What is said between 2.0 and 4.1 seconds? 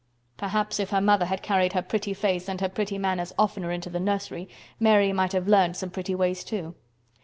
face and her pretty manners oftener into the